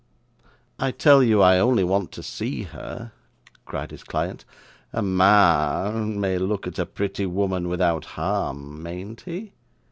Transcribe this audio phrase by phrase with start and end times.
[0.79, 3.11] 'I tell you I only want to see her,'
[3.67, 4.45] cried his client.
[4.93, 9.51] 'A ma an may look at a pretty woman without harm, mayn't he?